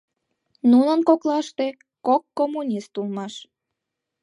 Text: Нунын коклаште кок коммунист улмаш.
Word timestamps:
Нунын 0.71 0.99
коклаште 1.09 1.67
кок 2.07 2.23
коммунист 2.37 2.91
улмаш. 2.99 3.33